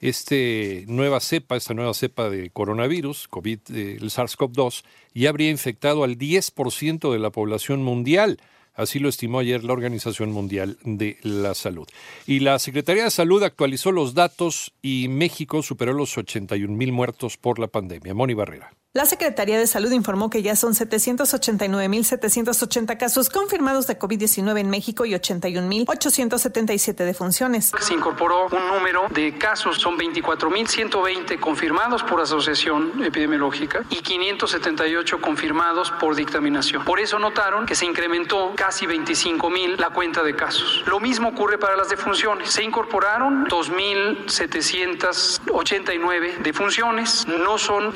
Este 0.00 0.84
nueva 0.88 1.20
cepa, 1.20 1.56
esta 1.56 1.74
nueva 1.74 1.94
cepa 1.94 2.28
de 2.28 2.50
coronavirus, 2.50 3.28
COVID, 3.28 3.58
eh, 3.72 3.96
el 4.00 4.10
SARS-CoV-2, 4.10 4.84
ya 5.14 5.30
habría 5.30 5.50
infectado 5.50 6.04
al 6.04 6.18
10% 6.18 7.12
de 7.12 7.18
la 7.18 7.30
población 7.30 7.82
mundial. 7.82 8.38
Así 8.74 8.98
lo 8.98 9.08
estimó 9.08 9.38
ayer 9.38 9.64
la 9.64 9.72
Organización 9.72 10.32
Mundial 10.32 10.76
de 10.84 11.16
la 11.22 11.54
Salud. 11.54 11.88
Y 12.26 12.40
la 12.40 12.58
Secretaría 12.58 13.04
de 13.04 13.10
Salud 13.10 13.42
actualizó 13.42 13.90
los 13.90 14.12
datos 14.12 14.74
y 14.82 15.08
México 15.08 15.62
superó 15.62 15.94
los 15.94 16.18
81 16.18 16.76
mil 16.76 16.92
muertos 16.92 17.38
por 17.38 17.58
la 17.58 17.68
pandemia. 17.68 18.12
Moni 18.12 18.34
Barrera. 18.34 18.70
La 18.96 19.04
Secretaría 19.04 19.58
de 19.58 19.66
Salud 19.66 19.92
informó 19.92 20.30
que 20.30 20.40
ya 20.40 20.56
son 20.56 20.72
789.780 20.72 22.96
casos 22.96 23.28
confirmados 23.28 23.86
de 23.86 23.98
COVID-19 23.98 24.58
en 24.58 24.70
México 24.70 25.04
y 25.04 25.12
81.877 25.12 27.04
defunciones. 27.04 27.72
Se 27.78 27.92
incorporó 27.92 28.46
un 28.46 28.68
número 28.68 29.02
de 29.10 29.36
casos, 29.36 29.76
son 29.76 29.98
24.120 29.98 31.38
confirmados 31.38 32.02
por 32.04 32.22
asociación 32.22 33.04
epidemiológica 33.04 33.84
y 33.90 33.96
578 33.96 35.20
confirmados 35.20 35.90
por 35.90 36.16
dictaminación. 36.16 36.82
Por 36.86 36.98
eso 36.98 37.18
notaron 37.18 37.66
que 37.66 37.74
se 37.74 37.84
incrementó 37.84 38.54
casi 38.56 38.86
25.000 38.86 39.76
la 39.76 39.90
cuenta 39.90 40.22
de 40.22 40.34
casos. 40.34 40.84
Lo 40.86 41.00
mismo 41.00 41.28
ocurre 41.28 41.58
para 41.58 41.76
las 41.76 41.90
defunciones. 41.90 42.48
Se 42.48 42.64
incorporaron 42.64 43.44
2.789 43.44 46.38
defunciones, 46.38 47.26
no 47.26 47.58
son 47.58 47.92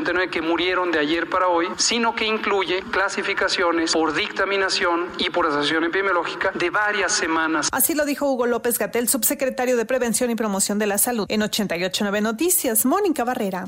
2.789 0.00 0.30
que 0.30 0.42
murieron 0.42 0.90
de 0.90 0.98
ayer 0.98 1.28
para 1.28 1.48
hoy, 1.48 1.66
sino 1.76 2.14
que 2.14 2.26
incluye 2.26 2.82
clasificaciones 2.90 3.92
por 3.92 4.14
dictaminación 4.14 5.06
y 5.18 5.30
por 5.30 5.46
asociación 5.46 5.84
epidemiológica 5.84 6.52
de 6.52 6.70
varias 6.70 7.12
semanas. 7.12 7.68
Así 7.72 7.94
lo 7.94 8.04
dijo 8.04 8.30
Hugo 8.30 8.46
López 8.46 8.78
Gatel, 8.78 9.08
subsecretario 9.08 9.76
de 9.76 9.84
Prevención 9.84 10.30
y 10.30 10.34
Promoción 10.34 10.78
de 10.78 10.86
la 10.86 10.98
Salud. 10.98 11.26
En 11.28 11.42
889 11.42 12.20
Noticias, 12.20 12.86
Mónica 12.86 13.24
Barrera. 13.24 13.66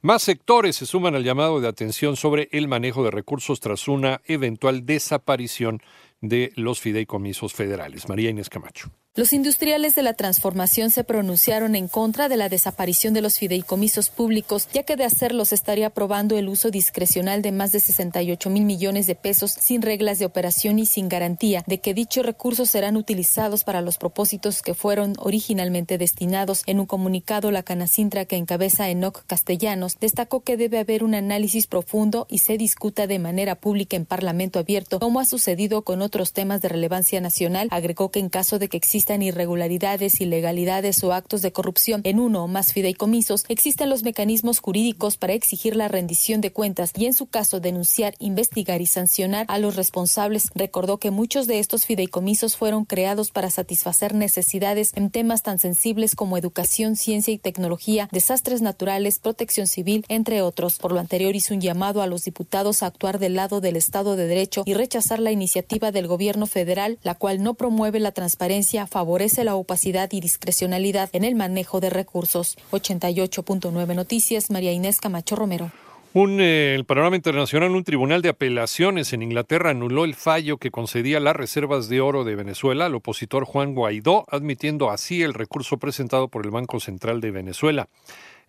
Más 0.00 0.22
sectores 0.22 0.76
se 0.76 0.86
suman 0.86 1.14
al 1.14 1.24
llamado 1.24 1.60
de 1.60 1.68
atención 1.68 2.16
sobre 2.16 2.48
el 2.52 2.66
manejo 2.68 3.04
de 3.04 3.10
recursos 3.10 3.60
tras 3.60 3.86
una 3.86 4.20
eventual 4.26 4.84
desaparición 4.84 5.80
de 6.20 6.52
los 6.56 6.80
fideicomisos 6.80 7.52
federales. 7.52 8.08
María 8.08 8.30
Inés 8.30 8.48
Camacho. 8.48 8.90
Los 9.14 9.34
industriales 9.34 9.94
de 9.94 10.02
la 10.02 10.14
transformación 10.14 10.88
se 10.88 11.04
pronunciaron 11.04 11.74
en 11.74 11.86
contra 11.86 12.30
de 12.30 12.38
la 12.38 12.48
desaparición 12.48 13.12
de 13.12 13.20
los 13.20 13.36
fideicomisos 13.36 14.08
públicos, 14.08 14.68
ya 14.72 14.84
que 14.84 14.96
de 14.96 15.04
hacerlos 15.04 15.52
estaría 15.52 15.88
aprobando 15.88 16.38
el 16.38 16.48
uso 16.48 16.70
discrecional 16.70 17.42
de 17.42 17.52
más 17.52 17.72
de 17.72 17.80
68 17.80 18.48
mil 18.48 18.64
millones 18.64 19.06
de 19.06 19.14
pesos 19.14 19.50
sin 19.50 19.82
reglas 19.82 20.18
de 20.18 20.24
operación 20.24 20.78
y 20.78 20.86
sin 20.86 21.10
garantía 21.10 21.62
de 21.66 21.78
que 21.78 21.92
dichos 21.92 22.24
recursos 22.24 22.70
serán 22.70 22.96
utilizados 22.96 23.64
para 23.64 23.82
los 23.82 23.98
propósitos 23.98 24.62
que 24.62 24.72
fueron 24.72 25.12
originalmente 25.18 25.98
destinados. 25.98 26.62
En 26.64 26.80
un 26.80 26.86
comunicado, 26.86 27.50
la 27.50 27.62
Canacintra 27.62 28.24
que 28.24 28.36
encabeza 28.36 28.88
Enoc 28.88 29.26
Castellanos 29.26 29.98
destacó 30.00 30.40
que 30.40 30.56
debe 30.56 30.78
haber 30.78 31.04
un 31.04 31.14
análisis 31.14 31.66
profundo 31.66 32.26
y 32.30 32.38
se 32.38 32.56
discuta 32.56 33.06
de 33.06 33.18
manera 33.18 33.56
pública 33.56 33.94
en 33.94 34.06
Parlamento 34.06 34.58
abierto, 34.58 35.00
como 35.00 35.20
ha 35.20 35.26
sucedido 35.26 35.82
con 35.82 36.00
otros 36.00 36.32
temas 36.32 36.62
de 36.62 36.70
relevancia 36.70 37.20
nacional. 37.20 37.68
Agregó 37.70 38.10
que 38.10 38.18
en 38.18 38.30
caso 38.30 38.58
de 38.58 38.70
que 38.70 38.78
exista 38.78 39.01
existan 39.02 39.22
irregularidades, 39.22 40.20
ilegalidades 40.20 41.02
o 41.02 41.12
actos 41.12 41.42
de 41.42 41.50
corrupción 41.50 42.02
en 42.04 42.20
uno 42.20 42.44
o 42.44 42.46
más 42.46 42.72
fideicomisos, 42.72 43.44
existen 43.48 43.90
los 43.90 44.04
mecanismos 44.04 44.60
jurídicos 44.60 45.16
para 45.16 45.32
exigir 45.32 45.74
la 45.74 45.88
rendición 45.88 46.40
de 46.40 46.52
cuentas 46.52 46.92
y 46.96 47.06
en 47.06 47.12
su 47.12 47.26
caso 47.26 47.58
denunciar, 47.58 48.14
investigar 48.20 48.80
y 48.80 48.86
sancionar 48.86 49.44
a 49.48 49.58
los 49.58 49.74
responsables. 49.74 50.50
Recordó 50.54 50.98
que 50.98 51.10
muchos 51.10 51.48
de 51.48 51.58
estos 51.58 51.84
fideicomisos 51.84 52.56
fueron 52.56 52.84
creados 52.84 53.32
para 53.32 53.50
satisfacer 53.50 54.14
necesidades 54.14 54.92
en 54.94 55.10
temas 55.10 55.42
tan 55.42 55.58
sensibles 55.58 56.14
como 56.14 56.38
educación, 56.38 56.94
ciencia 56.94 57.34
y 57.34 57.38
tecnología, 57.38 58.08
desastres 58.12 58.62
naturales, 58.62 59.18
protección 59.18 59.66
civil, 59.66 60.04
entre 60.08 60.42
otros. 60.42 60.78
Por 60.78 60.92
lo 60.92 61.00
anterior 61.00 61.34
hizo 61.34 61.54
un 61.54 61.60
llamado 61.60 62.02
a 62.02 62.06
los 62.06 62.22
diputados 62.22 62.84
a 62.84 62.86
actuar 62.86 63.18
del 63.18 63.34
lado 63.34 63.60
del 63.60 63.74
Estado 63.74 64.14
de 64.14 64.28
Derecho 64.28 64.62
y 64.64 64.74
rechazar 64.74 65.18
la 65.18 65.32
iniciativa 65.32 65.90
del 65.90 66.06
gobierno 66.06 66.46
federal, 66.46 67.00
la 67.02 67.16
cual 67.16 67.42
no 67.42 67.54
promueve 67.54 67.98
la 67.98 68.12
transparencia, 68.12 68.86
favorece 68.92 69.42
la 69.42 69.56
opacidad 69.56 70.08
y 70.12 70.20
discrecionalidad 70.20 71.08
en 71.14 71.24
el 71.24 71.34
manejo 71.34 71.80
de 71.80 71.90
recursos. 71.90 72.56
88.9 72.70 73.94
Noticias, 73.94 74.50
María 74.50 74.72
Inés 74.72 75.00
Camacho 75.00 75.34
Romero. 75.34 75.72
Eh, 76.14 76.74
el 76.76 76.84
panorama 76.84 77.16
internacional, 77.16 77.70
un 77.70 77.84
tribunal 77.84 78.20
de 78.20 78.28
apelaciones 78.28 79.14
en 79.14 79.22
Inglaterra 79.22 79.70
anuló 79.70 80.04
el 80.04 80.14
fallo 80.14 80.58
que 80.58 80.70
concedía 80.70 81.20
las 81.20 81.34
reservas 81.34 81.88
de 81.88 82.02
oro 82.02 82.24
de 82.24 82.36
Venezuela 82.36 82.84
al 82.84 82.94
opositor 82.94 83.46
Juan 83.46 83.74
Guaidó, 83.74 84.26
admitiendo 84.28 84.90
así 84.90 85.22
el 85.22 85.32
recurso 85.32 85.78
presentado 85.78 86.28
por 86.28 86.44
el 86.44 86.50
Banco 86.50 86.80
Central 86.80 87.22
de 87.22 87.30
Venezuela. 87.30 87.88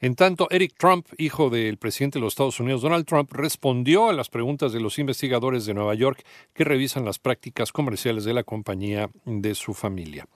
En 0.03 0.16
tanto, 0.16 0.50
Eric 0.52 0.74
Trump, 0.78 1.08
hijo 1.18 1.50
del 1.50 1.78
presidente 1.78 2.19
de 2.19 2.24
los 2.24 2.34
Estados 2.34 2.59
Unidos, 2.59 2.81
Donald 2.81 3.06
Trump, 3.06 3.31
respondió 3.31 4.09
a 4.09 4.14
las 4.14 4.28
preguntas 4.28 4.74
de 4.74 4.81
los 4.81 5.00
investigadores 5.00 5.66
de 5.66 5.74
Nueva 5.74 5.96
York 5.96 6.25
que 6.53 6.66
revisan 6.66 7.06
las 7.06 7.19
prácticas 7.19 7.72
comerciales 7.72 8.25
de 8.25 8.34
la 8.34 8.44
compañía 8.44 9.09
de 9.24 9.56
su 9.56 9.74
familia. 9.74 10.28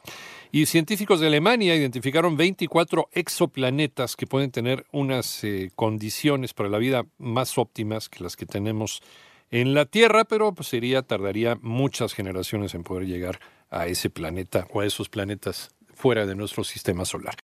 Y 0.54 0.68
científicos 0.68 1.20
de 1.20 1.28
Alemania 1.28 1.76
identificaron 1.76 2.38
24 2.38 3.10
exoplanetas 3.12 4.16
que 4.16 4.26
pueden 4.26 4.52
tener 4.52 4.86
unas 4.94 5.44
eh, 5.44 5.70
condiciones 5.76 6.54
para 6.54 6.70
la 6.70 6.78
vida 6.78 7.06
más 7.18 7.58
óptimas 7.58 8.08
que 8.08 8.24
las 8.24 8.38
que 8.38 8.46
tenemos 8.46 9.02
en 9.52 9.74
la 9.74 9.84
Tierra, 9.84 10.24
pero 10.24 10.54
pues, 10.54 10.70
sería, 10.70 11.02
tardaría 11.02 11.58
muchas 11.62 12.14
generaciones 12.14 12.74
en 12.74 12.86
poder 12.86 13.06
llegar 13.06 13.42
a 13.70 13.88
ese 13.88 14.10
planeta 14.10 14.66
o 14.72 14.80
a 14.80 14.86
esos 14.86 15.10
planetas 15.10 15.72
fuera 15.94 16.26
de 16.26 16.36
nuestro 16.36 16.64
sistema 16.64 17.04
solar. 17.04 17.36